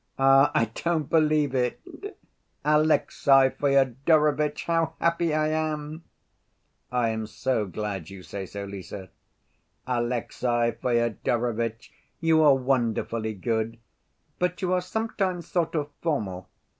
[0.17, 1.79] "Ah, I don't believe it!
[2.65, 6.03] Alexey Fyodorovitch, how happy I am!"
[6.91, 9.09] "I am so glad you say so, Lise."
[9.85, 13.77] "Alexey Fyodorovitch, you are wonderfully good,
[14.39, 16.49] but you are sometimes sort of formal....